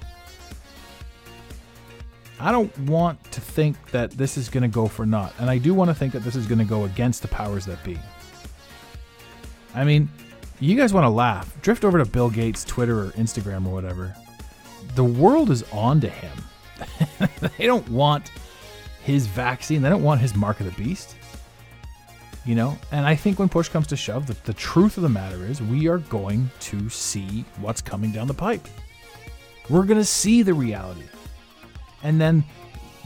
I 2.38 2.52
don't 2.52 2.76
want 2.80 3.22
to 3.32 3.40
think 3.40 3.90
that 3.92 4.10
this 4.10 4.36
is 4.36 4.48
going 4.48 4.62
to 4.62 4.68
go 4.68 4.86
for 4.86 5.06
naught. 5.06 5.32
And 5.38 5.48
I 5.48 5.58
do 5.58 5.72
want 5.72 5.88
to 5.88 5.94
think 5.94 6.12
that 6.12 6.22
this 6.22 6.36
is 6.36 6.46
going 6.46 6.58
to 6.58 6.64
go 6.64 6.84
against 6.84 7.22
the 7.22 7.28
powers 7.28 7.64
that 7.66 7.82
be. 7.82 7.98
I 9.74 9.84
mean, 9.84 10.08
you 10.60 10.76
guys 10.76 10.92
want 10.92 11.04
to 11.04 11.10
laugh. 11.10 11.60
Drift 11.62 11.84
over 11.84 11.98
to 11.98 12.04
Bill 12.04 12.30
Gates' 12.30 12.64
Twitter 12.64 13.00
or 13.04 13.10
Instagram 13.12 13.66
or 13.66 13.72
whatever. 13.72 14.14
The 14.94 15.04
world 15.04 15.50
is 15.50 15.62
on 15.72 16.00
to 16.00 16.08
him. 16.08 16.32
they 17.58 17.66
don't 17.66 17.88
want 17.88 18.30
his 19.02 19.26
vaccine, 19.26 19.82
they 19.82 19.88
don't 19.88 20.02
want 20.02 20.20
his 20.20 20.34
mark 20.34 20.60
of 20.60 20.66
the 20.66 20.82
beast. 20.82 21.16
You 22.46 22.54
know, 22.54 22.78
and 22.92 23.04
I 23.04 23.16
think 23.16 23.40
when 23.40 23.48
push 23.48 23.68
comes 23.68 23.88
to 23.88 23.96
shove, 23.96 24.28
the, 24.28 24.36
the 24.44 24.54
truth 24.54 24.96
of 24.96 25.02
the 25.02 25.08
matter 25.08 25.44
is 25.44 25.60
we 25.60 25.88
are 25.88 25.98
going 25.98 26.48
to 26.60 26.88
see 26.88 27.44
what's 27.58 27.82
coming 27.82 28.12
down 28.12 28.28
the 28.28 28.34
pipe. 28.34 28.66
We're 29.68 29.82
going 29.82 29.98
to 29.98 30.04
see 30.04 30.42
the 30.42 30.54
reality 30.54 31.02
and 32.06 32.20
then 32.20 32.44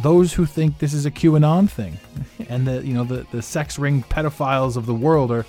those 0.02 0.32
who 0.32 0.46
think 0.46 0.78
this 0.78 0.92
is 0.92 1.06
a 1.06 1.10
QAnon 1.10 1.68
thing, 1.68 1.98
and 2.48 2.66
the 2.66 2.86
you 2.86 2.94
know 2.94 3.04
the 3.04 3.26
the 3.32 3.42
sex 3.42 3.78
ring 3.78 4.02
pedophiles 4.04 4.76
of 4.76 4.86
the 4.86 4.94
world 4.94 5.30
are 5.30 5.46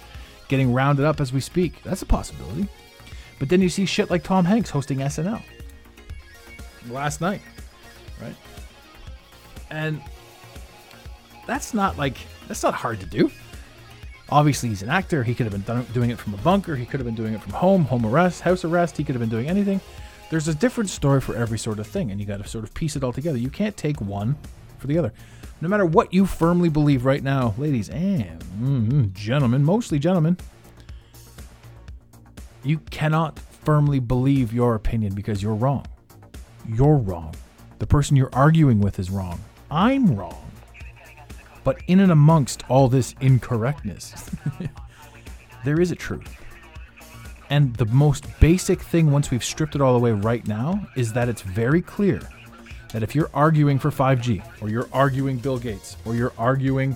getting 0.48 0.74
rounded 0.74 1.06
up 1.06 1.22
as 1.22 1.32
we 1.32 1.42
speak. 1.42 1.84
That's 1.84 2.02
a 2.02 2.06
possibility. 2.06 2.68
But 3.40 3.50
then 3.50 3.62
you 3.62 3.70
see 3.70 3.86
shit 3.86 4.10
like 4.10 4.24
Tom 4.24 4.46
Hanks 4.46 4.70
hosting 4.70 5.00
SNL 5.00 5.42
last 6.90 7.22
night, 7.22 7.42
right? 8.22 8.36
And 9.70 10.02
that's 11.48 11.74
not 11.74 11.98
like 11.98 12.18
that's 12.48 12.64
not 12.64 12.74
hard 12.74 13.00
to 13.02 13.06
do. 13.06 13.32
Obviously, 14.32 14.70
he's 14.70 14.82
an 14.82 14.90
actor. 14.90 15.24
He 15.24 15.36
could 15.36 15.52
have 15.52 15.66
been 15.66 15.84
doing 15.94 16.10
it 16.10 16.18
from 16.18 16.34
a 16.34 16.38
bunker. 16.38 16.76
He 16.76 16.86
could 16.86 17.00
have 17.00 17.06
been 17.06 17.16
doing 17.16 17.34
it 17.34 17.42
from 17.42 17.54
home, 17.54 17.84
home 17.84 18.06
arrest, 18.06 18.42
house 18.42 18.64
arrest. 18.64 18.96
He 18.96 19.04
could 19.04 19.14
have 19.14 19.20
been 19.20 19.30
doing 19.30 19.50
anything 19.50 19.82
there's 20.32 20.48
a 20.48 20.56
different 20.56 20.90
story 20.90 21.20
for 21.20 21.36
every 21.36 21.60
sort 21.60 21.78
of 21.78 21.86
thing, 21.86 22.10
and 22.10 22.20
you 22.20 22.26
got 22.26 22.42
to 22.42 22.48
sort 22.48 22.64
of 22.64 22.74
piece 22.74 22.96
it 22.96 23.04
all 23.04 23.12
together. 23.12 23.38
You 23.38 23.50
can't 23.50 23.76
take 23.76 24.00
one 24.00 24.38
for 24.78 24.88
the 24.88 24.98
other. 24.98 25.12
No 25.60 25.68
matter 25.68 25.86
what 25.86 26.14
you 26.14 26.26
firmly 26.26 26.70
believe 26.70 27.04
right 27.04 27.22
now, 27.22 27.54
ladies 27.58 27.90
and 27.90 28.40
mm, 28.58 29.14
gentlemen, 29.14 29.62
mostly 29.62 30.00
gentlemen, 30.00 30.38
you 32.64 32.80
cannot 32.92 33.38
firmly 33.40 34.00
believe 34.00 34.54
your 34.54 34.74
opinion 34.74 35.14
because 35.14 35.44
you're 35.44 35.54
wrong. 35.54 35.86
You're 36.66 36.96
wrong. 36.96 37.36
The 37.80 37.88
person 37.88 38.16
you're 38.16 38.34
arguing 38.34 38.80
with 38.80 39.00
is 39.00 39.10
wrong. 39.10 39.38
I'm 39.70 40.16
wrong. 40.16 40.51
But 41.64 41.78
in 41.88 42.00
and 42.00 42.12
amongst 42.12 42.64
all 42.70 42.88
this 42.88 43.16
incorrectness, 43.22 44.30
there 45.66 45.80
is 45.80 45.92
a 45.92 45.96
truth. 45.96 46.36
And 47.50 47.76
the 47.76 47.86
most 47.88 48.26
basic 48.40 48.82
thing, 48.82 49.12
once 49.12 49.30
we've 49.30 49.44
stripped 49.44 49.76
it 49.76 49.82
all 49.82 49.96
away 49.96 50.12
right 50.12 50.48
now, 50.48 50.88
is 50.96 51.14
that 51.14 51.28
it's 51.28 51.42
very 51.42 51.82
clear 51.82 52.22
that 52.94 53.04
if 53.04 53.14
you're 53.14 53.30
arguing 53.34 53.78
for 53.78 53.92
5G, 53.92 54.44
or 54.62 54.70
you're 54.70 54.88
arguing 54.94 55.38
Bill 55.38 55.58
Gates, 55.58 55.98
or 56.06 56.16
you're 56.16 56.34
arguing 56.38 56.94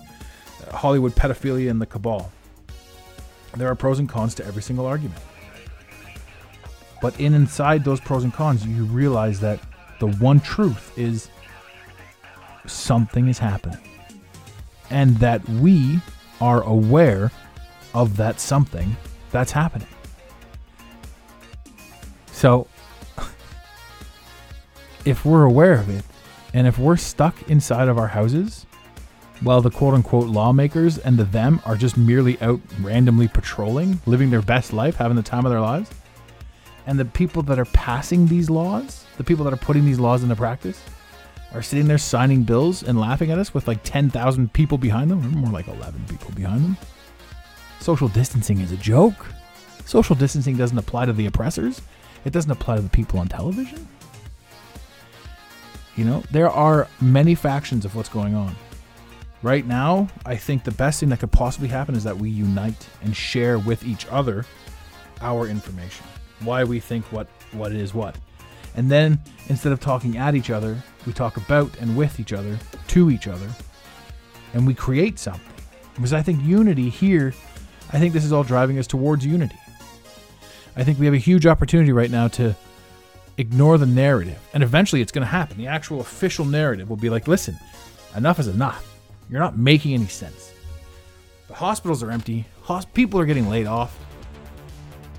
uh, 0.67 0.75
Hollywood 0.75 1.13
pedophilia 1.13 1.69
and 1.69 1.81
the 1.81 1.86
cabal, 1.86 2.31
there 3.57 3.67
are 3.67 3.75
pros 3.75 4.00
and 4.00 4.10
cons 4.10 4.34
to 4.36 4.45
every 4.45 4.62
single 4.62 4.86
argument. 4.86 5.19
But 7.01 7.19
in 7.19 7.34
inside 7.34 7.84
those 7.84 8.00
pros 8.00 8.24
and 8.24 8.34
cons, 8.34 8.65
you 8.65 8.86
realize 8.86 9.39
that 9.41 9.60
the 10.00 10.07
one 10.07 10.39
truth 10.39 10.98
is 10.98 11.29
something 12.65 13.27
is 13.27 13.38
happening. 13.38 13.79
And 14.89 15.18
that 15.18 15.48
we 15.48 16.00
are 16.42 16.62
aware 16.63 17.32
of 17.94 18.18
that 18.18 18.39
something 18.39 18.96
that's 19.32 19.51
happening. 19.51 19.88
So, 22.32 22.68
if 25.06 25.25
we're 25.25 25.44
aware 25.44 25.74
of 25.74 25.89
it, 25.89 26.04
and 26.54 26.68
if 26.68 26.77
we're 26.77 26.98
stuck 26.98 27.50
inside 27.50 27.88
of 27.88 27.98
our 27.98 28.08
houses, 28.08 28.65
while 29.42 29.62
the 29.62 29.70
quote 29.70 29.94
unquote 29.94 30.27
lawmakers 30.27 30.98
and 30.98 31.18
the 31.18 31.24
them 31.24 31.62
are 31.65 31.75
just 31.75 31.98
merely 31.98 32.39
out 32.42 32.62
randomly 32.82 33.27
patrolling, 33.27 34.01
living 34.06 34.30
their 34.30 34.42
best 34.42 34.74
life, 34.74 34.96
having 34.96 35.18
the 35.18 35.24
time 35.24 35.46
of 35.46 35.51
their 35.51 35.62
lives, 35.62 35.89
and 36.88 37.00
the 37.00 37.06
people 37.06 37.42
that 37.44 37.60
are 37.60 37.65
passing 37.65 38.27
these 38.27 38.50
laws, 38.50 39.06
the 39.18 39.24
people 39.24 39.44
that 39.44 39.54
are 39.54 39.58
putting 39.58 39.86
these 39.86 40.00
laws 40.00 40.24
into 40.24 40.36
practice, 40.36 40.82
are 41.55 41.62
sitting 41.62 41.88
there 41.88 41.97
signing 41.97 42.43
bills 42.43 42.83
and 42.83 43.00
laughing 43.00 43.31
at 43.31 43.39
us 43.39 43.53
with 43.53 43.67
like 43.67 43.81
10,000 43.83 44.51
people 44.51 44.77
behind 44.77 45.09
them, 45.09 45.24
or 45.24 45.29
more 45.29 45.51
like 45.51 45.67
11 45.67 46.05
people 46.09 46.31
behind 46.31 46.63
them. 46.63 46.77
Social 47.79 48.09
distancing 48.09 48.59
is 48.59 48.74
a 48.74 48.77
joke. 48.77 49.25
Social 49.85 50.15
distancing 50.15 50.57
doesn't 50.57 50.77
apply 50.77 51.05
to 51.05 51.13
the 51.13 51.27
oppressors, 51.27 51.81
it 52.25 52.33
doesn't 52.33 52.51
apply 52.51 52.75
to 52.75 52.81
the 52.81 52.89
people 52.89 53.19
on 53.19 53.27
television. 53.27 53.88
You 55.95 56.03
know, 56.03 56.24
there 56.31 56.50
are 56.50 56.89
many 57.00 57.35
factions 57.35 57.85
of 57.85 57.95
what's 57.95 58.09
going 58.09 58.35
on. 58.35 58.53
Right 59.41 59.65
now, 59.65 60.09
I 60.25 60.35
think 60.35 60.63
the 60.63 60.71
best 60.71 61.00
thing 61.00 61.09
that 61.09 61.19
could 61.19 61.31
possibly 61.31 61.69
happen 61.69 61.95
is 61.95 62.03
that 62.03 62.17
we 62.17 62.29
unite 62.29 62.89
and 63.01 63.15
share 63.15 63.59
with 63.59 63.85
each 63.85 64.05
other 64.07 64.45
our 65.21 65.47
information. 65.47 66.05
Why 66.41 66.65
we 66.65 66.81
think 66.81 67.05
what 67.13 67.27
what 67.53 67.71
is 67.71 67.93
what. 67.93 68.17
And 68.75 68.91
then 68.91 69.21
instead 69.47 69.71
of 69.71 69.79
talking 69.79 70.17
at 70.17 70.35
each 70.35 70.50
other, 70.50 70.83
we 71.05 71.13
talk 71.13 71.38
about 71.38 71.75
and 71.79 71.95
with 71.95 72.19
each 72.19 72.33
other, 72.33 72.57
to 72.88 73.09
each 73.09 73.27
other, 73.27 73.47
and 74.53 74.65
we 74.65 74.74
create 74.74 75.19
something. 75.19 75.41
Because 75.95 76.13
I 76.13 76.21
think 76.21 76.43
unity 76.43 76.89
here, 76.89 77.33
I 77.93 78.00
think 78.00 78.13
this 78.13 78.25
is 78.25 78.33
all 78.33 78.43
driving 78.43 78.77
us 78.79 78.88
towards 78.88 79.25
unity. 79.25 79.57
I 80.75 80.83
think 80.83 81.00
we 81.00 81.05
have 81.05 81.15
a 81.15 81.19
huge 81.19 81.45
opportunity 81.45 81.91
right 81.91 82.12
now 82.12 82.27
to 82.29 82.55
ignore 83.38 83.77
the 83.77 83.85
narrative. 83.85 84.39
And 84.53 84.63
eventually 84.63 85.01
it's 85.01 85.12
going 85.12 85.25
to 85.25 85.31
happen. 85.31 85.57
The 85.57 85.67
actual 85.67 86.01
official 86.01 86.45
narrative 86.45 86.89
will 86.89 86.97
be 86.97 87.09
like, 87.09 87.27
listen, 87.27 87.57
enough 88.15 88.39
is 88.39 88.47
enough. 88.47 88.85
You're 89.29 89.39
not 89.39 89.57
making 89.57 89.93
any 89.93 90.07
sense. 90.07 90.53
The 91.47 91.53
hospitals 91.53 92.03
are 92.03 92.12
empty. 92.12 92.45
Hosp- 92.63 92.93
people 92.93 93.19
are 93.19 93.25
getting 93.25 93.50
laid 93.50 93.67
off. 93.67 93.97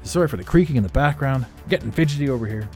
Sorry 0.02 0.28
for 0.28 0.36
the 0.36 0.44
creaking 0.44 0.76
in 0.76 0.82
the 0.82 0.88
background. 0.90 1.46
Getting 1.68 1.90
fidgety 1.90 2.28
over 2.28 2.46
here. 2.46 2.68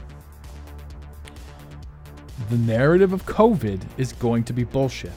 The 2.49 2.57
narrative 2.57 3.13
of 3.13 3.25
COVID 3.25 3.81
is 3.97 4.13
going 4.13 4.43
to 4.45 4.53
be 4.53 4.63
bullshit. 4.63 5.13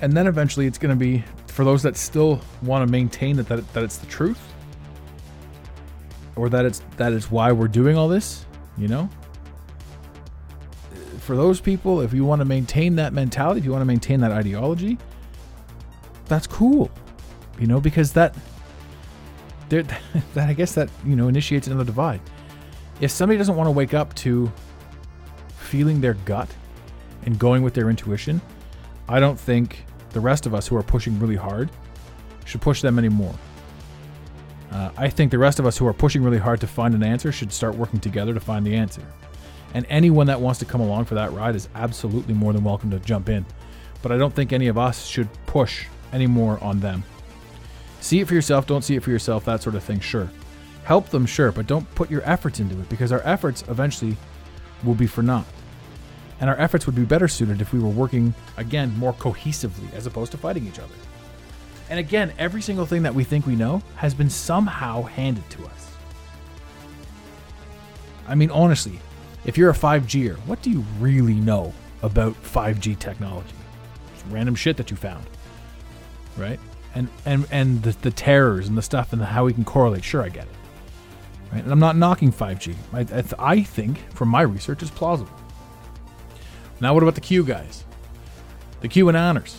And 0.00 0.12
then 0.12 0.26
eventually 0.26 0.66
it's 0.66 0.78
going 0.78 0.96
to 0.96 0.96
be, 0.96 1.24
for 1.46 1.64
those 1.64 1.82
that 1.82 1.96
still 1.96 2.40
want 2.62 2.86
to 2.86 2.90
maintain 2.90 3.36
that, 3.36 3.48
that, 3.48 3.72
that 3.74 3.84
it's 3.84 3.98
the 3.98 4.06
truth, 4.06 4.40
or 6.36 6.48
that 6.48 6.64
it's 6.64 6.80
that 6.96 7.12
it's 7.12 7.30
why 7.30 7.50
we're 7.50 7.68
doing 7.68 7.96
all 7.96 8.08
this, 8.08 8.46
you 8.76 8.86
know? 8.86 9.08
For 11.18 11.36
those 11.36 11.60
people, 11.60 12.00
if 12.00 12.14
you 12.14 12.24
want 12.24 12.40
to 12.40 12.44
maintain 12.44 12.94
that 12.96 13.12
mentality, 13.12 13.58
if 13.58 13.64
you 13.64 13.72
want 13.72 13.82
to 13.82 13.86
maintain 13.86 14.20
that 14.20 14.30
ideology, 14.30 14.96
that's 16.26 16.46
cool. 16.46 16.90
You 17.58 17.66
know, 17.66 17.80
because 17.80 18.12
that 18.12 18.36
that 19.68 20.00
I 20.36 20.52
guess 20.54 20.72
that, 20.74 20.88
you 21.04 21.16
know, 21.16 21.28
initiates 21.28 21.66
another 21.66 21.84
divide. 21.84 22.20
If 23.00 23.10
somebody 23.10 23.36
doesn't 23.36 23.56
want 23.56 23.66
to 23.66 23.72
wake 23.72 23.94
up 23.94 24.14
to 24.16 24.50
feeling 25.68 26.00
their 26.00 26.14
gut 26.14 26.48
and 27.24 27.38
going 27.38 27.62
with 27.62 27.74
their 27.74 27.90
intuition, 27.90 28.40
I 29.08 29.20
don't 29.20 29.38
think 29.38 29.84
the 30.10 30.20
rest 30.20 30.46
of 30.46 30.54
us 30.54 30.66
who 30.66 30.76
are 30.76 30.82
pushing 30.82 31.18
really 31.18 31.36
hard 31.36 31.70
should 32.46 32.62
push 32.62 32.80
them 32.80 32.98
anymore. 32.98 33.34
Uh, 34.72 34.90
I 34.96 35.08
think 35.08 35.30
the 35.30 35.38
rest 35.38 35.58
of 35.58 35.66
us 35.66 35.76
who 35.76 35.86
are 35.86 35.92
pushing 35.92 36.22
really 36.22 36.38
hard 36.38 36.60
to 36.60 36.66
find 36.66 36.94
an 36.94 37.02
answer 37.02 37.32
should 37.32 37.52
start 37.52 37.74
working 37.74 38.00
together 38.00 38.32
to 38.34 38.40
find 38.40 38.66
the 38.66 38.74
answer. 38.74 39.02
And 39.74 39.86
anyone 39.90 40.26
that 40.28 40.40
wants 40.40 40.58
to 40.60 40.64
come 40.64 40.80
along 40.80 41.04
for 41.04 41.14
that 41.14 41.32
ride 41.32 41.54
is 41.54 41.68
absolutely 41.74 42.34
more 42.34 42.52
than 42.54 42.64
welcome 42.64 42.90
to 42.90 42.98
jump 43.00 43.28
in. 43.28 43.44
But 44.02 44.12
I 44.12 44.16
don't 44.16 44.34
think 44.34 44.52
any 44.52 44.68
of 44.68 44.78
us 44.78 45.06
should 45.06 45.28
push 45.46 45.86
any 46.12 46.26
more 46.26 46.62
on 46.64 46.80
them. 46.80 47.02
See 48.00 48.20
it 48.20 48.28
for 48.28 48.34
yourself, 48.34 48.66
don't 48.66 48.84
see 48.84 48.96
it 48.96 49.02
for 49.02 49.10
yourself, 49.10 49.44
that 49.44 49.62
sort 49.62 49.74
of 49.74 49.84
thing, 49.84 50.00
sure. 50.00 50.30
Help 50.84 51.08
them, 51.10 51.26
sure, 51.26 51.52
but 51.52 51.66
don't 51.66 51.92
put 51.94 52.10
your 52.10 52.22
efforts 52.24 52.60
into 52.60 52.78
it 52.80 52.88
because 52.88 53.12
our 53.12 53.20
efforts 53.24 53.64
eventually 53.68 54.16
will 54.84 54.94
be 54.94 55.06
for 55.06 55.22
naught. 55.22 55.44
And 56.40 56.48
our 56.48 56.58
efforts 56.58 56.86
would 56.86 56.94
be 56.94 57.04
better 57.04 57.28
suited 57.28 57.60
if 57.60 57.72
we 57.72 57.80
were 57.80 57.88
working, 57.88 58.32
again, 58.56 58.96
more 58.96 59.12
cohesively 59.14 59.92
as 59.94 60.06
opposed 60.06 60.32
to 60.32 60.38
fighting 60.38 60.66
each 60.66 60.78
other. 60.78 60.94
And 61.90 61.98
again, 61.98 62.32
every 62.38 62.62
single 62.62 62.86
thing 62.86 63.02
that 63.02 63.14
we 63.14 63.24
think 63.24 63.46
we 63.46 63.56
know 63.56 63.82
has 63.96 64.14
been 64.14 64.30
somehow 64.30 65.02
handed 65.02 65.48
to 65.50 65.64
us. 65.64 65.90
I 68.26 68.34
mean, 68.34 68.50
honestly, 68.50 69.00
if 69.46 69.56
you're 69.56 69.70
a 69.70 69.74
5Ger, 69.74 70.36
what 70.40 70.60
do 70.60 70.70
you 70.70 70.84
really 71.00 71.34
know 71.34 71.72
about 72.02 72.34
5G 72.42 72.98
technology? 72.98 73.54
It's 74.14 74.24
random 74.26 74.54
shit 74.54 74.76
that 74.76 74.90
you 74.90 74.96
found, 74.96 75.24
right? 76.36 76.60
And 76.94 77.08
and 77.24 77.46
and 77.50 77.82
the, 77.82 77.92
the 78.02 78.10
terrors 78.10 78.68
and 78.68 78.76
the 78.76 78.82
stuff 78.82 79.12
and 79.12 79.22
the, 79.22 79.26
how 79.26 79.44
we 79.44 79.54
can 79.54 79.64
correlate. 79.64 80.04
Sure, 80.04 80.22
I 80.22 80.28
get 80.28 80.44
it, 80.44 80.50
right? 81.52 81.62
And 81.62 81.72
I'm 81.72 81.78
not 81.78 81.96
knocking 81.96 82.32
5G. 82.32 82.74
I, 82.92 83.24
I 83.38 83.62
think 83.62 83.98
from 84.12 84.28
my 84.28 84.42
research, 84.42 84.82
it's 84.82 84.90
plausible. 84.90 85.32
Now, 86.80 86.94
what 86.94 87.02
about 87.02 87.14
the 87.14 87.20
Q 87.20 87.44
guys? 87.44 87.84
The 88.80 88.88
QAnoners. 88.88 89.56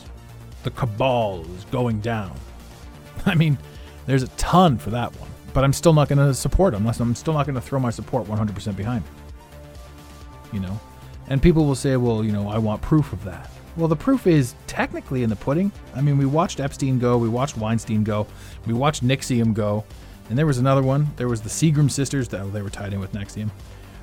The 0.64 0.72
cabal 0.72 1.46
is 1.56 1.66
going 1.66 2.00
down. 2.00 2.36
I 3.26 3.36
mean, 3.36 3.58
there's 4.06 4.24
a 4.24 4.28
ton 4.30 4.78
for 4.78 4.90
that 4.92 5.16
one, 5.20 5.30
but 5.54 5.64
I'm 5.64 5.74
still 5.74 5.94
not 5.94 6.10
going 6.10 6.20
to 6.20 6.34
support 6.34 6.74
them. 6.74 6.88
I'm 6.88 7.16
still 7.16 7.34
not 7.34 7.46
going 7.46 7.56
to 7.56 7.62
throw 7.62 7.80
my 7.80 7.90
support 7.90 8.26
100% 8.26 8.76
behind 8.76 9.04
it. 9.04 10.54
You 10.54 10.60
know? 10.62 10.80
And 11.28 11.42
people 11.42 11.66
will 11.66 11.76
say, 11.76 11.96
well, 11.96 12.24
you 12.24 12.32
know, 12.32 12.50
I 12.50 12.58
want 12.58 12.82
proof 12.82 13.14
of 13.14 13.24
that. 13.26 13.50
Well, 13.78 13.88
the 13.88 13.96
proof 13.96 14.26
is 14.26 14.56
technically 14.68 15.24
in 15.24 15.30
the 15.30 15.36
pudding. 15.36 15.72
I 15.96 16.02
mean, 16.02 16.18
we 16.18 16.26
watched 16.26 16.60
Epstein 16.60 17.00
go, 17.00 17.18
we 17.18 17.30
watched 17.30 17.56
Weinstein 17.56 18.04
go, 18.04 18.26
we 18.66 18.74
watched 18.74 19.06
NXIVM 19.06 19.54
go, 19.54 19.86
and 20.30 20.38
there 20.38 20.46
was 20.46 20.58
another 20.58 20.82
one. 20.82 21.08
There 21.18 21.28
was 21.28 21.42
the 21.42 21.50
Seagram 21.50 21.90
sisters 21.90 22.28
that 22.30 22.52
they 22.52 22.62
were 22.62 22.70
tied 22.70 22.94
in 22.94 23.00
with 23.00 23.14
NXIVM. 23.14 23.50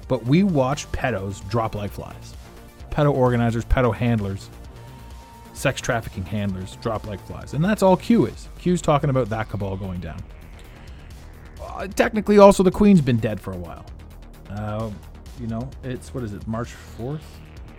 But 0.09 0.25
we 0.25 0.45
watched 0.45 0.91
pedos 0.93 1.47
drop 1.49 1.75
like 1.75 1.91
flies. 1.91 2.35
Pedo 2.97 3.13
organizers, 3.13 3.67
pedo 3.67 3.95
handlers, 3.95 4.49
sex 5.53 5.83
trafficking 5.83 6.25
handlers 6.25 6.77
drop 6.77 7.07
like 7.07 7.21
flies. 7.27 7.53
And 7.53 7.63
that's 7.63 7.83
all 7.83 7.95
Q 7.95 8.25
is. 8.25 8.49
Q's 8.59 8.81
talking 8.81 9.11
about 9.11 9.29
that 9.29 9.51
cabal 9.51 9.77
going 9.77 10.01
down. 10.01 10.23
Uh, 11.63 11.87
technically, 11.89 12.39
also, 12.39 12.63
the 12.63 12.71
Queen's 12.71 13.03
been 13.03 13.19
dead 13.19 13.39
for 13.39 13.53
a 13.53 13.57
while. 13.59 13.85
Uh, 14.49 14.91
you 15.39 15.47
know, 15.47 15.69
it's, 15.85 16.15
what 16.15 16.25
is 16.25 16.33
it, 16.33 16.47
March 16.47 16.73
4th? 16.97 17.21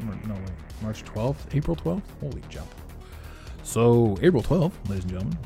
No, 0.02 0.36
wait, 0.36 0.52
March 0.84 1.04
12th? 1.04 1.56
April 1.56 1.76
12th? 1.76 2.04
Holy 2.20 2.44
jump. 2.48 2.68
So, 3.64 4.20
April 4.22 4.44
12th, 4.44 4.74
ladies 4.88 5.04
and 5.06 5.14
gentlemen. 5.14 5.38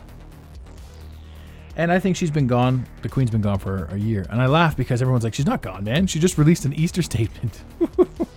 And 1.77 1.93
I 1.93 1.99
think 1.99 2.17
she's 2.17 2.31
been 2.31 2.47
gone. 2.47 2.85
The 3.03 3.09
Queen's 3.09 3.31
been 3.31 3.39
gone 3.39 3.59
for 3.59 3.85
a 3.85 3.97
year. 3.97 4.25
And 4.29 4.41
I 4.41 4.47
laugh 4.47 4.75
because 4.75 5.01
everyone's 5.01 5.23
like, 5.23 5.33
she's 5.33 5.45
not 5.45 5.61
gone, 5.61 5.85
man. 5.85 6.07
She 6.07 6.19
just 6.19 6.37
released 6.37 6.65
an 6.65 6.73
Easter 6.73 7.01
statement. 7.01 7.63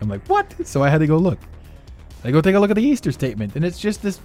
I'm 0.00 0.08
like, 0.08 0.26
what? 0.28 0.54
So 0.66 0.82
I 0.82 0.88
had 0.88 0.98
to 0.98 1.06
go 1.06 1.16
look. 1.16 1.38
I 2.24 2.30
go 2.30 2.40
take 2.40 2.54
a 2.54 2.58
look 2.58 2.70
at 2.70 2.76
the 2.76 2.82
Easter 2.82 3.12
statement. 3.12 3.56
And 3.56 3.64
it's 3.64 3.78
just 3.78 4.02
this 4.02 4.20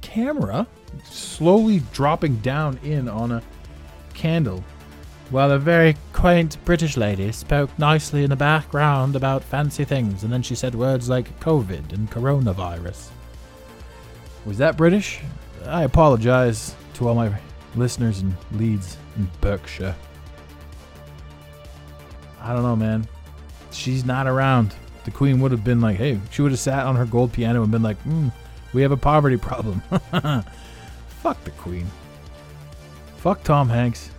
camera 0.00 0.66
slowly 1.04 1.82
dropping 1.92 2.36
down 2.36 2.78
in 2.84 3.08
on 3.08 3.32
a 3.32 3.42
candle 4.12 4.62
while 5.30 5.50
a 5.50 5.58
very 5.58 5.96
quaint 6.12 6.56
British 6.64 6.96
lady 6.96 7.32
spoke 7.32 7.76
nicely 7.78 8.24
in 8.24 8.30
the 8.30 8.36
background 8.36 9.16
about 9.16 9.42
fancy 9.42 9.84
things, 9.84 10.22
and 10.22 10.32
then 10.32 10.42
she 10.42 10.54
said 10.54 10.74
words 10.74 11.08
like 11.08 11.40
COVID 11.40 11.92
and 11.92 12.10
coronavirus. 12.10 13.08
Was 14.44 14.58
that 14.58 14.76
British? 14.76 15.20
I 15.66 15.84
apologize 15.84 16.74
to 16.94 17.08
all 17.08 17.14
my 17.14 17.34
listeners 17.74 18.20
in 18.20 18.36
Leeds 18.52 18.96
and 19.16 19.28
Berkshire. 19.40 19.96
I 22.40 22.52
don't 22.52 22.62
know, 22.62 22.76
man. 22.76 23.08
She's 23.74 24.04
not 24.04 24.26
around. 24.26 24.74
The 25.04 25.10
Queen 25.10 25.40
would 25.40 25.50
have 25.50 25.64
been 25.64 25.80
like, 25.80 25.96
hey, 25.96 26.18
she 26.30 26.42
would 26.42 26.52
have 26.52 26.60
sat 26.60 26.86
on 26.86 26.96
her 26.96 27.04
gold 27.04 27.32
piano 27.32 27.62
and 27.62 27.70
been 27.70 27.82
like, 27.82 27.98
hmm, 27.98 28.28
we 28.72 28.82
have 28.82 28.92
a 28.92 28.96
poverty 28.96 29.36
problem. 29.36 29.80
Fuck 31.08 31.42
the 31.44 31.50
Queen. 31.52 31.86
Fuck 33.16 33.42
Tom 33.42 33.68
Hanks. 33.68 34.10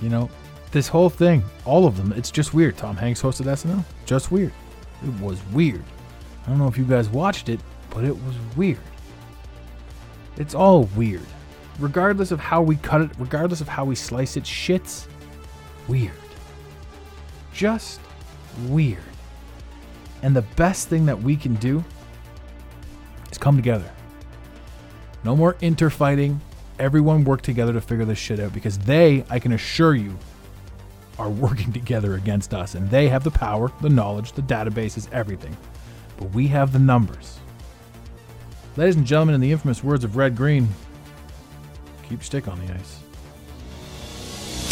You 0.00 0.08
know, 0.08 0.30
this 0.72 0.88
whole 0.88 1.10
thing, 1.10 1.42
all 1.64 1.86
of 1.86 1.96
them, 1.96 2.12
it's 2.12 2.30
just 2.30 2.54
weird. 2.54 2.76
Tom 2.76 2.96
Hanks 2.96 3.22
hosted 3.22 3.46
SNL. 3.46 3.84
Just 4.06 4.30
weird. 4.30 4.52
It 5.04 5.20
was 5.20 5.40
weird. 5.52 5.84
I 6.44 6.50
don't 6.50 6.58
know 6.58 6.68
if 6.68 6.78
you 6.78 6.84
guys 6.84 7.08
watched 7.08 7.48
it, 7.48 7.60
but 7.90 8.04
it 8.04 8.14
was 8.24 8.34
weird. 8.56 8.80
It's 10.36 10.54
all 10.54 10.84
weird. 10.96 11.26
Regardless 11.78 12.30
of 12.30 12.40
how 12.40 12.62
we 12.62 12.76
cut 12.76 13.02
it, 13.02 13.10
regardless 13.18 13.60
of 13.60 13.68
how 13.68 13.84
we 13.84 13.94
slice 13.94 14.36
it, 14.36 14.46
shit's 14.46 15.08
weird. 15.88 16.12
Just 17.52 18.00
weird. 18.68 19.02
And 20.22 20.36
the 20.36 20.42
best 20.42 20.88
thing 20.88 21.06
that 21.06 21.20
we 21.20 21.36
can 21.36 21.54
do 21.56 21.84
is 23.30 23.38
come 23.38 23.56
together. 23.56 23.90
No 25.24 25.36
more 25.36 25.56
interfighting, 25.60 26.40
everyone 26.78 27.24
work 27.24 27.42
together 27.42 27.72
to 27.72 27.80
figure 27.80 28.04
this 28.04 28.18
shit 28.18 28.40
out 28.40 28.52
because 28.52 28.78
they, 28.78 29.24
I 29.30 29.38
can 29.38 29.52
assure 29.52 29.94
you, 29.94 30.16
are 31.18 31.30
working 31.46 31.72
together 31.72 32.14
against 32.14 32.54
us. 32.54 32.74
And 32.74 32.90
they 32.90 33.08
have 33.08 33.24
the 33.24 33.30
power, 33.30 33.72
the 33.80 33.88
knowledge, 33.88 34.32
the 34.32 34.42
databases, 34.42 35.10
everything. 35.12 35.56
But 36.16 36.30
we 36.32 36.48
have 36.48 36.72
the 36.72 36.78
numbers. 36.78 37.38
Ladies 38.76 38.96
and 38.96 39.06
gentlemen, 39.06 39.34
in 39.34 39.40
the 39.40 39.52
infamous 39.52 39.84
words 39.84 40.02
of 40.02 40.16
Red 40.16 40.36
Green, 40.36 40.68
keep 42.08 42.22
stick 42.22 42.48
on 42.48 42.64
the 42.64 42.72
ice. 42.72 43.01